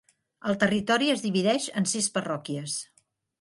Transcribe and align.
El 0.51 0.55
territori 0.63 1.09
es 1.15 1.21
divideix 1.25 1.67
en 1.83 1.87
sis 1.93 2.09
parròquies. 2.17 2.81